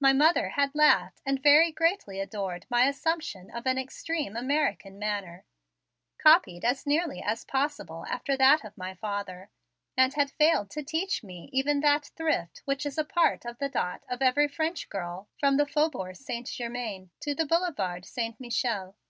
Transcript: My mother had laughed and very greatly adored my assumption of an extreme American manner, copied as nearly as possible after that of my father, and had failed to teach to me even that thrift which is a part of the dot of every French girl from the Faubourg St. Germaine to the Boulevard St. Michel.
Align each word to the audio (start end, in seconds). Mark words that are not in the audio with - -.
My 0.00 0.14
mother 0.14 0.48
had 0.48 0.74
laughed 0.74 1.20
and 1.26 1.42
very 1.42 1.70
greatly 1.70 2.18
adored 2.18 2.64
my 2.70 2.86
assumption 2.88 3.50
of 3.50 3.66
an 3.66 3.76
extreme 3.76 4.34
American 4.34 4.98
manner, 4.98 5.44
copied 6.16 6.64
as 6.64 6.86
nearly 6.86 7.20
as 7.20 7.44
possible 7.44 8.06
after 8.08 8.38
that 8.38 8.64
of 8.64 8.78
my 8.78 8.94
father, 8.94 9.50
and 9.98 10.14
had 10.14 10.30
failed 10.30 10.70
to 10.70 10.82
teach 10.82 11.20
to 11.20 11.26
me 11.26 11.50
even 11.52 11.80
that 11.80 12.06
thrift 12.16 12.62
which 12.64 12.86
is 12.86 12.96
a 12.96 13.04
part 13.04 13.44
of 13.44 13.58
the 13.58 13.68
dot 13.68 14.02
of 14.08 14.22
every 14.22 14.48
French 14.48 14.88
girl 14.88 15.28
from 15.38 15.58
the 15.58 15.66
Faubourg 15.66 16.16
St. 16.16 16.46
Germaine 16.48 17.10
to 17.20 17.34
the 17.34 17.44
Boulevard 17.44 18.06
St. 18.06 18.40
Michel. 18.40 18.96